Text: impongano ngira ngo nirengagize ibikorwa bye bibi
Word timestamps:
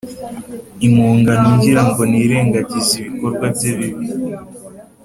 impongano 0.85 1.47
ngira 1.55 1.81
ngo 1.89 2.01
nirengagize 2.11 2.93
ibikorwa 2.99 3.45
bye 3.55 3.71
bibi 3.77 4.05